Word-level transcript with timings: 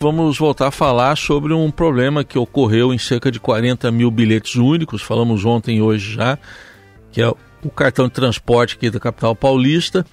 Vamos 0.00 0.38
voltar 0.38 0.68
a 0.68 0.70
falar 0.70 1.16
sobre 1.16 1.52
um 1.52 1.72
problema 1.72 2.22
que 2.22 2.38
ocorreu 2.38 2.94
em 2.94 2.98
cerca 2.98 3.32
de 3.32 3.40
40 3.40 3.90
mil 3.90 4.12
bilhetes 4.12 4.54
únicos, 4.54 5.02
falamos 5.02 5.44
ontem 5.44 5.78
e 5.78 5.82
hoje 5.82 6.14
já, 6.14 6.38
que 7.10 7.20
é 7.20 7.28
o 7.28 7.68
cartão 7.68 8.06
de 8.06 8.12
transporte 8.12 8.76
aqui 8.76 8.90
da 8.90 9.00
capital 9.00 9.34
paulista. 9.34 10.06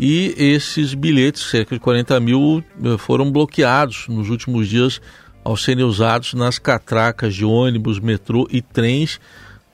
E 0.00 0.34
esses 0.38 0.94
bilhetes, 0.94 1.42
cerca 1.42 1.74
de 1.74 1.78
40 1.78 2.18
mil, 2.20 2.64
eh, 2.82 2.96
foram 2.96 3.30
bloqueados 3.30 4.06
nos 4.08 4.30
últimos 4.30 4.66
dias 4.66 4.98
ao 5.44 5.58
serem 5.58 5.84
usados 5.84 6.32
nas 6.32 6.58
catracas 6.58 7.34
de 7.34 7.44
ônibus, 7.44 8.00
metrô 8.00 8.48
e 8.50 8.62
trens. 8.62 9.20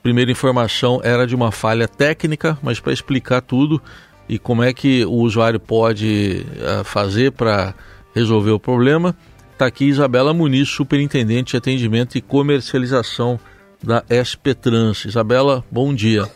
Primeira 0.03 0.29
informação 0.29 0.99
era 1.01 1.25
de 1.25 1.33
uma 1.33 1.49
falha 1.49 1.87
técnica, 1.87 2.57
mas 2.61 2.81
para 2.81 2.91
explicar 2.91 3.39
tudo 3.39 3.81
e 4.27 4.37
como 4.37 4.63
é 4.63 4.73
que 4.73 5.05
o 5.05 5.13
usuário 5.13 5.61
pode 5.61 6.45
uh, 6.57 6.83
fazer 6.83 7.31
para 7.31 7.73
resolver 8.13 8.51
o 8.51 8.59
problema, 8.59 9.15
Está 9.55 9.67
aqui 9.67 9.85
Isabela 9.85 10.33
Muniz, 10.33 10.67
superintendente 10.67 11.51
de 11.51 11.57
atendimento 11.57 12.17
e 12.17 12.21
comercialização 12.21 13.39
da 13.81 14.03
SP 14.11 14.51
Trans. 14.53 15.05
Isabela, 15.05 15.63
bom 15.71 15.95
dia. 15.95 16.29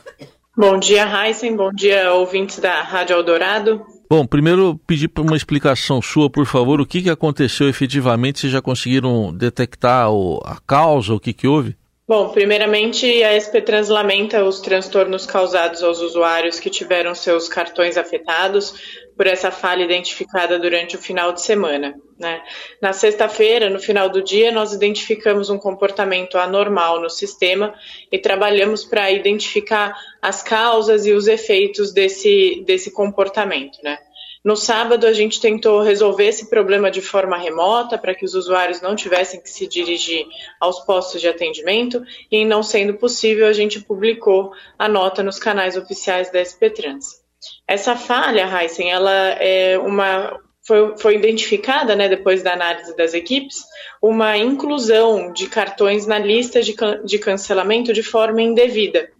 Bom 0.55 0.79
dia, 0.79 1.05
Heisen. 1.05 1.53
Bom 1.53 1.69
dia, 1.69 2.13
ouvintes 2.13 2.59
da 2.59 2.81
Rádio 2.81 3.17
Eldorado. 3.17 3.85
Bom, 4.09 4.25
primeiro 4.25 4.79
pedir 4.87 5.11
uma 5.17 5.35
explicação 5.35 6.01
sua, 6.01 6.29
por 6.29 6.45
favor, 6.45 6.79
o 6.79 6.85
que, 6.85 7.01
que 7.01 7.09
aconteceu 7.09 7.67
efetivamente, 7.67 8.39
Vocês 8.39 8.53
já 8.53 8.61
conseguiram 8.61 9.33
detectar 9.33 10.07
a 10.45 10.57
causa, 10.65 11.13
o 11.13 11.19
que, 11.19 11.33
que 11.33 11.45
houve? 11.45 11.75
Bom, 12.09 12.29
primeiramente, 12.29 13.05
a 13.21 13.37
SP 13.37 13.61
Trans 13.61 13.87
lamenta 13.87 14.43
os 14.43 14.61
transtornos 14.61 15.27
causados 15.27 15.83
aos 15.83 15.99
usuários 16.01 16.59
que 16.59 16.69
tiveram 16.69 17.13
seus 17.13 17.47
cartões 17.47 17.97
afetados 17.97 19.08
por 19.19 19.27
essa 19.27 19.51
falha 19.51 19.83
identificada 19.83 20.57
durante 20.57 20.95
o 20.95 20.97
final 20.97 21.33
de 21.33 21.41
semana. 21.41 21.93
Né? 22.17 22.41
Na 22.81 22.93
sexta-feira, 22.93 23.69
no 23.69 23.77
final 23.77 24.07
do 24.07 24.23
dia, 24.23 24.49
nós 24.49 24.71
identificamos 24.71 25.49
um 25.49 25.57
comportamento 25.57 26.37
anormal 26.37 27.01
no 27.01 27.09
sistema 27.09 27.75
e 28.09 28.17
trabalhamos 28.17 28.85
para 28.85 29.11
identificar 29.11 29.93
as 30.21 30.41
causas 30.41 31.05
e 31.05 31.11
os 31.11 31.27
efeitos 31.27 31.91
desse, 31.91 32.63
desse 32.65 32.91
comportamento. 32.93 33.77
Né? 33.83 33.97
No 34.41 34.55
sábado, 34.55 35.05
a 35.05 35.11
gente 35.11 35.41
tentou 35.41 35.81
resolver 35.81 36.27
esse 36.27 36.49
problema 36.49 36.89
de 36.89 37.01
forma 37.01 37.37
remota, 37.37 37.97
para 37.97 38.15
que 38.15 38.23
os 38.23 38.33
usuários 38.35 38.79
não 38.79 38.95
tivessem 38.95 39.41
que 39.41 39.49
se 39.49 39.67
dirigir 39.67 40.25
aos 40.61 40.79
postos 40.85 41.19
de 41.19 41.27
atendimento, 41.27 42.01
e, 42.31 42.45
não 42.45 42.63
sendo 42.63 42.93
possível, 42.93 43.47
a 43.47 43.53
gente 43.53 43.81
publicou 43.81 44.53
a 44.77 44.87
nota 44.87 45.21
nos 45.21 45.37
canais 45.37 45.75
oficiais 45.75 46.31
da 46.31 46.39
SP 46.39 46.71
Trans. 46.71 47.27
Essa 47.69 47.95
falha, 47.95 48.49
Heisen, 48.49 48.89
ela 48.89 49.13
é 49.13 49.77
uma 49.77 50.39
foi, 50.65 50.97
foi, 50.97 51.15
identificada, 51.15 51.95
né, 51.95 52.09
depois 52.09 52.41
da 52.41 52.53
análise 52.53 52.97
das 52.97 53.13
equipes, 53.13 53.63
uma 54.01 54.35
inclusão 54.35 55.31
de 55.31 55.47
cartões 55.47 56.07
na 56.07 56.17
lista 56.17 56.63
de, 56.63 56.73
can 56.73 57.03
de 57.05 57.19
cancelamento 57.19 57.93
de 57.93 58.01
forma 58.01 58.41
indevida. 58.41 59.11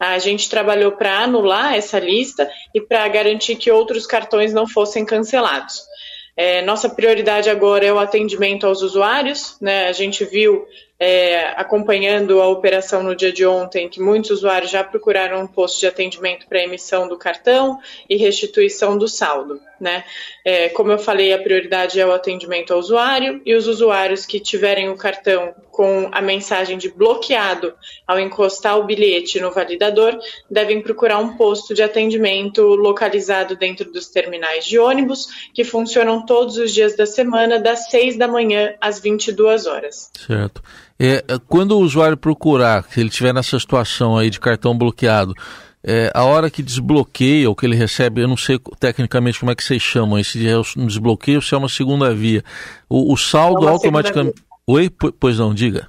A 0.00 0.18
gente 0.18 0.48
trabalhou 0.48 0.92
para 0.92 1.18
anular 1.18 1.74
essa 1.74 1.98
lista 1.98 2.50
e 2.74 2.80
para 2.80 3.06
garantir 3.08 3.56
que 3.56 3.70
outros 3.70 4.06
cartões 4.06 4.54
não 4.54 4.66
fossem 4.66 5.04
cancelados. 5.04 5.82
É, 6.34 6.62
nossa 6.62 6.88
prioridade 6.88 7.50
agora 7.50 7.84
é 7.84 7.92
o 7.92 7.98
atendimento 7.98 8.66
aos 8.66 8.80
usuários. 8.80 9.58
Né? 9.60 9.86
A 9.86 9.92
gente 9.92 10.24
viu 10.24 10.66
é, 10.98 11.50
acompanhando 11.50 12.40
a 12.40 12.48
operação 12.48 13.02
no 13.02 13.14
dia 13.14 13.32
de 13.32 13.46
ontem, 13.46 13.88
que 13.88 14.00
muitos 14.00 14.30
usuários 14.30 14.70
já 14.70 14.82
procuraram 14.82 15.40
um 15.40 15.46
posto 15.46 15.78
de 15.78 15.86
atendimento 15.86 16.46
para 16.48 16.62
emissão 16.62 17.06
do 17.06 17.16
cartão 17.16 17.78
e 18.08 18.16
restituição 18.16 18.98
do 18.98 19.06
saldo. 19.06 19.60
Né? 19.80 20.02
É, 20.44 20.68
como 20.70 20.90
eu 20.90 20.98
falei, 20.98 21.32
a 21.32 21.38
prioridade 21.38 22.00
é 22.00 22.06
o 22.06 22.12
atendimento 22.12 22.72
ao 22.72 22.80
usuário 22.80 23.40
e 23.46 23.54
os 23.54 23.68
usuários 23.68 24.26
que 24.26 24.40
tiverem 24.40 24.88
o 24.88 24.96
cartão 24.96 25.54
com 25.70 26.08
a 26.10 26.20
mensagem 26.20 26.76
de 26.76 26.88
bloqueado 26.88 27.72
ao 28.04 28.18
encostar 28.18 28.76
o 28.76 28.82
bilhete 28.82 29.38
no 29.38 29.52
validador 29.52 30.18
devem 30.50 30.82
procurar 30.82 31.18
um 31.18 31.36
posto 31.36 31.72
de 31.72 31.84
atendimento 31.84 32.62
localizado 32.74 33.54
dentro 33.54 33.88
dos 33.92 34.08
terminais 34.08 34.64
de 34.64 34.80
ônibus 34.80 35.28
que 35.54 35.62
funcionam 35.62 36.26
todos 36.26 36.56
os 36.58 36.74
dias 36.74 36.96
da 36.96 37.06
semana, 37.06 37.60
das 37.60 37.88
6 37.88 38.18
da 38.18 38.26
manhã 38.26 38.74
às 38.80 38.98
22 38.98 39.66
horas. 39.66 40.10
Certo. 40.26 40.60
É, 41.00 41.22
quando 41.46 41.72
o 41.72 41.80
usuário 41.80 42.16
procurar, 42.16 42.84
se 42.90 43.00
ele 43.00 43.08
estiver 43.08 43.32
nessa 43.32 43.58
situação 43.58 44.18
aí 44.18 44.30
de 44.30 44.40
cartão 44.40 44.76
bloqueado, 44.76 45.32
é, 45.82 46.10
a 46.12 46.24
hora 46.24 46.50
que 46.50 46.62
desbloqueia 46.62 47.48
ou 47.48 47.54
que 47.54 47.64
ele 47.64 47.76
recebe, 47.76 48.20
eu 48.20 48.28
não 48.28 48.36
sei 48.36 48.58
tecnicamente 48.80 49.38
como 49.38 49.52
é 49.52 49.54
que 49.54 49.62
vocês 49.62 49.80
chamam, 49.80 50.18
esse 50.18 50.46
é 50.46 50.58
um 50.76 50.86
desbloqueio 50.86 51.38
ou 51.38 51.42
se 51.42 51.54
é 51.54 51.56
uma 51.56 51.68
segunda 51.68 52.12
via. 52.12 52.42
O, 52.88 53.12
o 53.12 53.16
saldo 53.16 53.66
é 53.66 53.70
automaticamente. 53.70 54.42
Oi? 54.66 54.90
Pois 54.90 55.38
não, 55.38 55.54
diga. 55.54 55.88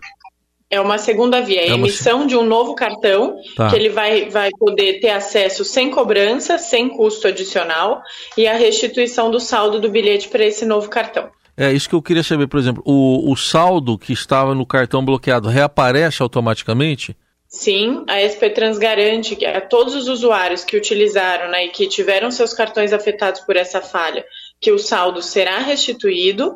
É 0.71 0.79
uma 0.79 0.99
segunda 0.99 1.41
via, 1.41 1.61
é 1.61 1.71
a 1.71 1.73
emissão 1.73 2.27
de 2.27 2.37
um 2.37 2.45
novo 2.45 2.75
cartão 2.75 3.37
tá. 3.55 3.69
que 3.69 3.75
ele 3.75 3.89
vai, 3.89 4.29
vai 4.29 4.51
poder 4.51 4.99
ter 4.99 5.09
acesso 5.09 5.65
sem 5.65 5.89
cobrança, 5.89 6.59
sem 6.59 6.89
custo 6.89 7.27
adicional 7.27 8.03
e 8.37 8.47
a 8.47 8.53
restituição 8.53 9.31
do 9.31 9.39
saldo 9.39 9.81
do 9.81 9.89
bilhete 9.89 10.27
para 10.27 10.45
esse 10.45 10.65
novo 10.65 10.87
cartão. 10.87 11.31
É 11.59 11.73
isso 11.73 11.89
que 11.89 11.95
eu 11.95 12.01
queria 12.01 12.23
saber, 12.23 12.47
por 12.47 12.57
exemplo, 12.57 12.81
o, 12.85 13.29
o 13.29 13.35
saldo 13.35 13.97
que 13.97 14.13
estava 14.13 14.55
no 14.55 14.65
cartão 14.65 15.03
bloqueado 15.03 15.49
reaparece 15.49 16.23
automaticamente? 16.23 17.17
Sim, 17.49 18.05
a 18.07 18.21
SP 18.23 18.47
Trans 18.55 18.77
garante 18.77 19.35
que 19.35 19.45
a 19.45 19.59
todos 19.59 19.93
os 19.93 20.07
usuários 20.07 20.63
que 20.63 20.77
utilizaram 20.77 21.51
né, 21.51 21.65
e 21.65 21.69
que 21.69 21.85
tiveram 21.85 22.31
seus 22.31 22.53
cartões 22.53 22.93
afetados 22.93 23.41
por 23.41 23.57
essa 23.57 23.81
falha, 23.81 24.23
que 24.61 24.71
o 24.71 24.79
saldo 24.79 25.21
será 25.21 25.57
restituído. 25.57 26.51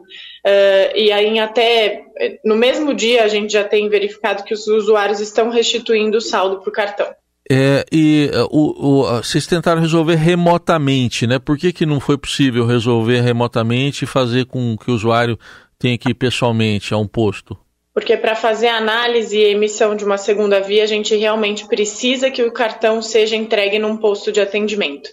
Uh, 0.46 0.96
e 0.96 1.12
aí, 1.12 1.38
até 1.38 2.04
no 2.46 2.56
mesmo 2.56 2.94
dia, 2.94 3.26
a 3.26 3.28
gente 3.28 3.52
já 3.52 3.66
tem 3.66 3.90
verificado 3.90 4.46
que 4.46 4.54
os 4.54 4.68
usuários 4.68 5.20
estão 5.20 5.50
restituindo 5.50 6.20
o 6.20 6.22
saldo 6.22 6.62
para 6.62 6.70
o 6.70 6.74
cartão. 6.74 7.14
É, 7.50 7.86
e 7.92 8.32
uh, 8.34 8.48
o, 8.50 9.02
o, 9.02 9.22
vocês 9.22 9.46
tentaram 9.46 9.82
resolver 9.82 10.16
remotamente, 10.16 11.28
né? 11.28 11.40
Por 11.40 11.58
que, 11.58 11.74
que 11.74 11.86
não 11.86 12.00
foi 12.00 12.18
possível 12.18 12.66
resolver 12.66 13.22
remotamente 13.22 14.04
e 14.04 14.08
fazer 14.08 14.46
com 14.46 14.78
que 14.78 14.90
o 14.90 14.94
usuário 14.94 15.38
tenha 15.78 15.98
que 15.98 16.10
ir 16.10 16.14
pessoalmente 16.14 16.94
a 16.94 16.98
um 16.98 17.08
posto? 17.08 17.58
Porque 17.94 18.18
para 18.18 18.36
fazer 18.36 18.70
a 18.70 18.78
análise 18.78 19.38
e 19.38 19.52
emissão 19.52 19.96
de 19.96 20.04
uma 20.04 20.18
segunda 20.18 20.60
via, 20.60 20.84
a 20.84 20.88
gente 20.88 21.16
realmente 21.16 21.68
precisa 21.68 22.32
que 22.32 22.42
o 22.42 22.52
cartão 22.52 23.02
seja 23.02 23.36
entregue 23.36 23.78
num 23.78 23.98
posto 23.98 24.32
de 24.32 24.42
atendimento. 24.42 25.10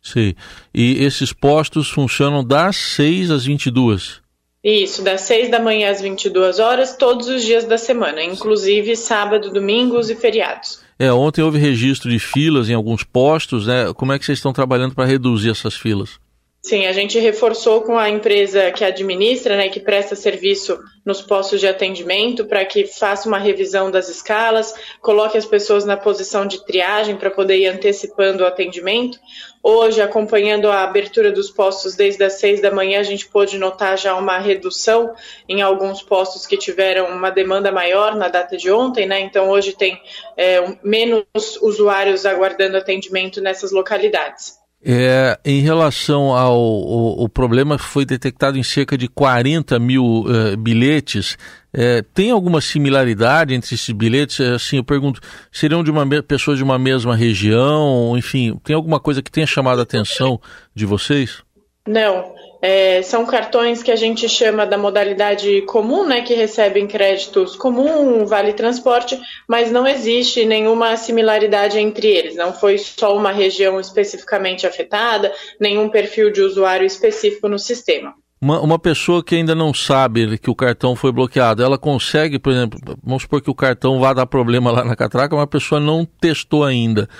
Sim. 0.00 0.34
E 0.72 1.02
esses 1.02 1.32
postos 1.32 1.88
funcionam 1.88 2.44
das 2.44 2.76
6 2.76 3.30
às 3.30 3.46
22? 3.46 4.23
Isso, 4.64 5.04
das 5.04 5.20
6 5.22 5.50
da 5.50 5.60
manhã 5.60 5.90
às 5.90 6.00
22 6.00 6.58
horas, 6.58 6.96
todos 6.96 7.28
os 7.28 7.44
dias 7.44 7.66
da 7.66 7.76
semana, 7.76 8.24
inclusive 8.24 8.96
sábado, 8.96 9.52
domingos 9.52 10.08
e 10.08 10.14
feriados. 10.14 10.82
É, 10.98 11.12
ontem 11.12 11.42
houve 11.42 11.58
registro 11.58 12.10
de 12.10 12.18
filas 12.18 12.70
em 12.70 12.74
alguns 12.74 13.04
postos, 13.04 13.66
né? 13.66 13.92
Como 13.94 14.12
é 14.12 14.18
que 14.18 14.24
vocês 14.24 14.38
estão 14.38 14.54
trabalhando 14.54 14.94
para 14.94 15.04
reduzir 15.04 15.50
essas 15.50 15.74
filas? 15.74 16.18
Sim, 16.64 16.86
a 16.86 16.92
gente 16.92 17.18
reforçou 17.18 17.82
com 17.82 17.98
a 17.98 18.08
empresa 18.08 18.72
que 18.72 18.82
administra, 18.82 19.54
né, 19.54 19.68
que 19.68 19.78
presta 19.78 20.16
serviço 20.16 20.80
nos 21.04 21.20
postos 21.20 21.60
de 21.60 21.68
atendimento, 21.68 22.46
para 22.46 22.64
que 22.64 22.86
faça 22.86 23.28
uma 23.28 23.36
revisão 23.36 23.90
das 23.90 24.08
escalas, 24.08 24.74
coloque 25.02 25.36
as 25.36 25.44
pessoas 25.44 25.84
na 25.84 25.94
posição 25.94 26.46
de 26.46 26.64
triagem 26.64 27.16
para 27.16 27.30
poder 27.30 27.58
ir 27.58 27.66
antecipando 27.66 28.42
o 28.42 28.46
atendimento. 28.46 29.20
Hoje, 29.62 30.00
acompanhando 30.00 30.70
a 30.70 30.84
abertura 30.84 31.30
dos 31.30 31.50
postos 31.50 31.96
desde 31.96 32.24
as 32.24 32.40
seis 32.40 32.62
da 32.62 32.70
manhã, 32.70 32.98
a 32.98 33.02
gente 33.04 33.28
pôde 33.28 33.58
notar 33.58 33.98
já 33.98 34.16
uma 34.16 34.38
redução 34.38 35.14
em 35.46 35.60
alguns 35.60 36.00
postos 36.00 36.46
que 36.46 36.56
tiveram 36.56 37.10
uma 37.14 37.28
demanda 37.28 37.70
maior 37.70 38.16
na 38.16 38.28
data 38.28 38.56
de 38.56 38.72
ontem, 38.72 39.06
né? 39.06 39.20
Então, 39.20 39.50
hoje 39.50 39.76
tem 39.76 40.00
é, 40.34 40.78
menos 40.82 41.26
usuários 41.60 42.24
aguardando 42.24 42.78
atendimento 42.78 43.38
nessas 43.42 43.70
localidades. 43.70 44.63
É, 44.86 45.38
em 45.46 45.60
relação 45.60 46.34
ao 46.36 46.60
o, 46.60 47.24
o, 47.24 47.28
problema 47.28 47.78
foi 47.78 48.04
detectado 48.04 48.58
em 48.58 48.62
cerca 48.62 48.98
de 48.98 49.08
40 49.08 49.78
mil 49.78 50.04
uh, 50.04 50.56
bilhetes. 50.58 51.38
É, 51.72 52.02
tem 52.12 52.30
alguma 52.30 52.60
similaridade 52.60 53.54
entre 53.54 53.74
esses 53.74 53.88
bilhetes? 53.90 54.40
É, 54.40 54.50
assim, 54.50 54.76
eu 54.76 54.84
pergunto, 54.84 55.22
seriam 55.50 55.82
de 55.82 55.90
uma 55.90 56.04
pessoas 56.22 56.58
de 56.58 56.64
uma 56.64 56.78
mesma 56.78 57.16
região? 57.16 58.14
Enfim, 58.14 58.60
tem 58.62 58.76
alguma 58.76 59.00
coisa 59.00 59.22
que 59.22 59.30
tenha 59.30 59.46
chamado 59.46 59.78
a 59.78 59.84
atenção 59.84 60.38
de 60.74 60.84
vocês? 60.84 61.42
Não. 61.88 62.33
É, 62.66 63.02
são 63.02 63.26
cartões 63.26 63.82
que 63.82 63.90
a 63.90 63.96
gente 63.96 64.26
chama 64.26 64.64
da 64.64 64.78
modalidade 64.78 65.60
comum, 65.66 66.08
né, 66.08 66.22
que 66.22 66.32
recebem 66.32 66.86
créditos 66.86 67.56
comum, 67.56 68.24
vale 68.24 68.54
transporte, 68.54 69.20
mas 69.46 69.70
não 69.70 69.86
existe 69.86 70.46
nenhuma 70.46 70.96
similaridade 70.96 71.78
entre 71.78 72.06
eles. 72.06 72.36
Não 72.36 72.54
foi 72.54 72.78
só 72.78 73.14
uma 73.14 73.30
região 73.32 73.78
especificamente 73.78 74.66
afetada, 74.66 75.30
nenhum 75.60 75.90
perfil 75.90 76.32
de 76.32 76.40
usuário 76.40 76.86
específico 76.86 77.50
no 77.50 77.58
sistema. 77.58 78.14
Uma, 78.40 78.58
uma, 78.62 78.78
pessoa 78.78 79.22
que 79.22 79.34
ainda 79.34 79.54
não 79.54 79.74
sabe 79.74 80.38
que 80.38 80.48
o 80.48 80.54
cartão 80.54 80.96
foi 80.96 81.12
bloqueado, 81.12 81.62
ela 81.62 81.76
consegue, 81.76 82.38
por 82.38 82.50
exemplo, 82.50 82.80
vamos 83.02 83.24
supor 83.24 83.42
que 83.42 83.50
o 83.50 83.54
cartão 83.54 84.00
vá 84.00 84.14
dar 84.14 84.24
problema 84.24 84.70
lá 84.70 84.82
na 84.82 84.96
catraca, 84.96 85.36
uma 85.36 85.46
pessoa 85.46 85.78
não 85.78 86.06
testou 86.06 86.64
ainda. 86.64 87.10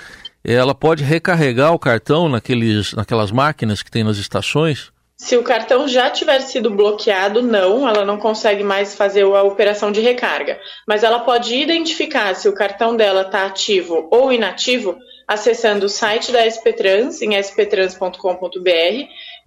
Ela 0.43 0.73
pode 0.73 1.03
recarregar 1.03 1.71
o 1.71 1.77
cartão 1.77 2.27
naqueles, 2.27 2.93
naquelas 2.93 3.29
máquinas 3.29 3.83
que 3.83 3.91
tem 3.91 4.03
nas 4.03 4.17
estações? 4.17 4.94
Se 5.17 5.37
o 5.37 5.43
cartão 5.43 5.87
já 5.87 6.09
tiver 6.09 6.41
sido 6.41 6.69
bloqueado, 6.69 7.41
não, 7.41 7.87
ela 7.87 8.03
não 8.03 8.17
consegue 8.17 8.63
mais 8.63 8.95
fazer 8.95 9.23
a 9.23 9.43
operação 9.43 9.89
de 9.91 10.01
recarga. 10.01 10.59
Mas 10.85 11.03
ela 11.03 11.19
pode 11.19 11.55
identificar 11.55 12.35
se 12.35 12.49
o 12.49 12.53
cartão 12.53 12.97
dela 12.97 13.21
está 13.21 13.45
ativo 13.45 14.09
ou 14.11 14.31
inativo 14.31 14.97
acessando 15.27 15.85
o 15.85 15.89
site 15.89 16.31
da 16.31 16.45
SPTrans, 16.45 17.21
em 17.21 17.35
sptrans.com.br, 17.41 18.19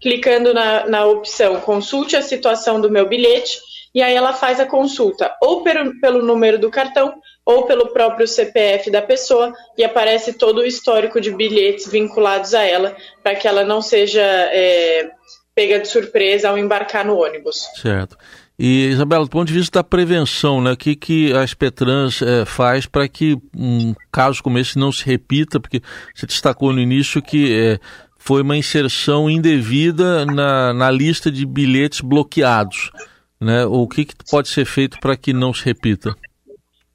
clicando 0.00 0.52
na, 0.52 0.86
na 0.86 1.04
opção 1.06 1.60
Consulte 1.60 2.16
a 2.16 2.22
situação 2.22 2.80
do 2.80 2.90
meu 2.90 3.06
bilhete, 3.06 3.60
e 3.94 4.02
aí 4.02 4.14
ela 4.14 4.32
faz 4.32 4.60
a 4.60 4.66
consulta 4.66 5.34
ou 5.42 5.62
pelo, 5.62 5.98
pelo 6.00 6.22
número 6.22 6.58
do 6.58 6.70
cartão 6.70 7.14
ou 7.44 7.64
pelo 7.64 7.88
próprio 7.88 8.28
CPF 8.28 8.90
da 8.90 9.00
pessoa 9.00 9.52
e 9.76 9.84
aparece 9.84 10.34
todo 10.34 10.58
o 10.58 10.66
histórico 10.66 11.20
de 11.20 11.30
bilhetes 11.30 11.88
vinculados 11.88 12.54
a 12.54 12.62
ela, 12.62 12.96
para 13.22 13.34
que 13.34 13.48
ela 13.48 13.64
não 13.64 13.80
seja. 13.80 14.22
É, 14.22 15.10
pega 15.58 15.80
de 15.80 15.88
surpresa 15.88 16.50
ao 16.50 16.56
embarcar 16.56 17.04
no 17.04 17.16
ônibus. 17.16 17.66
Certo. 17.82 18.16
E, 18.56 18.90
Isabela, 18.90 19.24
do 19.24 19.30
ponto 19.30 19.48
de 19.48 19.54
vista 19.54 19.80
da 19.80 19.84
prevenção, 19.84 20.60
né, 20.60 20.70
o 20.70 20.76
que, 20.76 20.94
que 20.94 21.32
a 21.32 21.44
Spetrans 21.44 22.22
é, 22.22 22.44
faz 22.44 22.86
para 22.86 23.08
que 23.08 23.36
um 23.56 23.92
caso 24.12 24.40
como 24.40 24.56
esse 24.56 24.78
não 24.78 24.92
se 24.92 25.04
repita? 25.04 25.58
Porque 25.58 25.82
você 26.14 26.26
destacou 26.26 26.72
no 26.72 26.78
início 26.78 27.20
que 27.20 27.52
é, 27.52 27.80
foi 28.16 28.42
uma 28.42 28.56
inserção 28.56 29.28
indevida 29.28 30.24
na, 30.24 30.72
na 30.72 30.90
lista 30.92 31.28
de 31.28 31.44
bilhetes 31.44 32.02
bloqueados. 32.02 32.92
Né? 33.40 33.64
O 33.66 33.88
que, 33.88 34.04
que 34.04 34.14
pode 34.30 34.48
ser 34.48 34.64
feito 34.64 34.96
para 35.00 35.16
que 35.16 35.32
não 35.32 35.52
se 35.52 35.64
repita? 35.64 36.14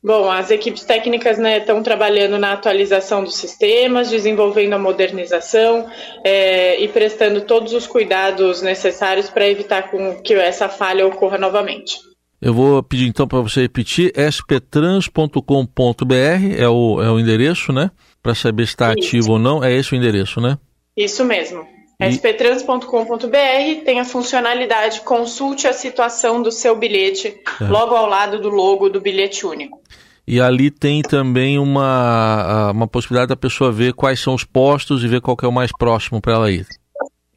Bom, 0.04 0.30
as 0.30 0.52
equipes 0.52 0.84
técnicas 0.84 1.38
né, 1.38 1.60
estão 1.60 1.82
trabalhando 1.82 2.38
na 2.38 2.52
atualização 2.52 3.24
dos 3.24 3.38
sistemas, 3.38 4.10
desenvolvendo 4.10 4.74
a 4.74 4.80
modernização 4.80 5.90
é, 6.26 6.78
e 6.84 6.90
prestando 6.90 7.40
todos 7.42 7.72
os 7.72 7.88
cuidados 7.88 8.62
necessários 8.62 9.30
para 9.30 9.48
evitar 9.48 9.90
que 10.22 10.34
essa 10.34 10.68
falha 10.68 11.08
ocorra 11.08 11.38
novamente. 11.38 12.00
Eu 12.42 12.54
vou 12.54 12.84
pedir 12.84 13.08
então 13.08 13.26
para 13.26 13.40
você 13.40 13.62
repetir, 13.62 14.12
sptrans.com.br 14.18 16.14
é 16.58 16.68
o, 16.68 17.02
é 17.02 17.10
o 17.10 17.18
endereço, 17.18 17.72
né? 17.72 17.90
Para 18.22 18.36
saber 18.36 18.66
se 18.66 18.74
está 18.74 18.92
ativo 18.92 19.32
ou 19.32 19.40
não, 19.40 19.64
é 19.64 19.74
esse 19.74 19.94
o 19.94 19.96
endereço, 19.96 20.42
né? 20.42 20.58
Isso 20.98 21.24
mesmo. 21.24 21.66
E... 22.00 22.10
sptrans.com.br 22.10 23.86
tem 23.86 24.00
a 24.00 24.06
funcionalidade 24.06 25.02
consulte 25.02 25.68
a 25.68 25.74
situação 25.74 26.42
do 26.42 26.52
seu 26.52 26.76
bilhete 26.76 27.40
é. 27.62 27.66
logo 27.66 27.96
ao 27.96 28.08
lado 28.08 28.40
do 28.40 28.50
logo 28.50 28.90
do 28.90 29.00
bilhete 29.00 29.46
único. 29.46 29.82
E 30.26 30.40
ali 30.40 30.72
tem 30.72 31.02
também 31.02 31.60
uma, 31.60 32.72
uma 32.72 32.88
possibilidade 32.88 33.30
da 33.30 33.36
pessoa 33.36 33.72
ver 33.72 33.94
quais 33.94 34.20
são 34.20 34.34
os 34.34 34.46
postos 34.46 35.04
e 35.04 35.08
ver 35.08 35.20
qual 35.20 35.36
é 35.44 35.48
o 35.48 35.52
mais 35.52 35.72
próximo 35.78 36.22
para 36.22 36.34
ela 36.34 36.52
ir. 36.52 36.66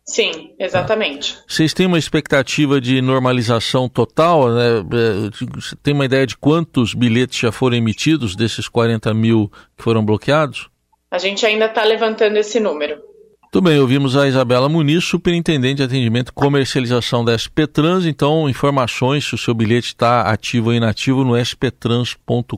Sim, 0.04 0.54
exatamente. 0.56 1.34
Tá. 1.34 1.42
Vocês 1.48 1.74
têm 1.74 1.84
uma 1.84 1.98
expectativa 1.98 2.80
de 2.80 3.02
normalização 3.02 3.88
total? 3.88 4.48
Né? 4.50 4.78
É, 4.78 5.74
tem 5.82 5.92
uma 5.92 6.04
ideia 6.04 6.24
de 6.24 6.36
quantos 6.36 6.94
bilhetes 6.94 7.40
já 7.40 7.50
foram 7.50 7.76
emitidos 7.76 8.36
desses 8.36 8.68
40 8.68 9.12
mil 9.12 9.50
que 9.76 9.82
foram 9.82 10.04
bloqueados? 10.04 10.70
A 11.10 11.18
gente 11.18 11.44
ainda 11.44 11.66
está 11.66 11.82
levantando 11.82 12.36
esse 12.36 12.60
número. 12.60 13.00
Tudo 13.56 13.70
bem, 13.70 13.80
ouvimos 13.80 14.14
a 14.18 14.28
Isabela 14.28 14.68
Muniz, 14.68 15.02
superintendente 15.02 15.76
de 15.76 15.82
atendimento 15.82 16.28
e 16.28 16.32
comercialização 16.32 17.24
da 17.24 17.34
SPTrans. 17.34 18.04
Então, 18.04 18.50
informações 18.50 19.24
se 19.24 19.34
o 19.34 19.38
seu 19.38 19.54
bilhete 19.54 19.86
está 19.86 20.30
ativo 20.30 20.68
ou 20.68 20.74
inativo 20.74 21.24
no 21.24 21.34
sptrans.com.br 21.38 22.52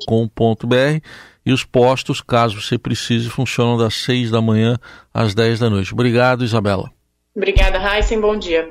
e 1.47 1.53
os 1.53 1.63
postos, 1.63 2.21
caso 2.21 2.61
você 2.61 2.77
precise, 2.77 3.31
funcionam 3.31 3.79
das 3.79 3.95
6 3.95 4.33
da 4.33 4.43
manhã 4.43 4.77
às 5.15 5.37
10 5.37 5.61
da 5.61 5.71
noite. 5.71 5.93
Obrigado, 5.93 6.43
Isabela. 6.43 6.91
Obrigada, 7.33 7.79
Raíssa, 7.79 8.21
bom 8.21 8.37
dia. 8.37 8.69